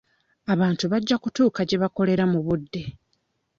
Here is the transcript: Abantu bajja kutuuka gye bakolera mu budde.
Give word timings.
Abantu 0.53 0.83
bajja 0.91 1.15
kutuuka 1.23 1.61
gye 1.67 1.77
bakolera 1.83 2.23
mu 2.31 2.39
budde. 2.45 2.81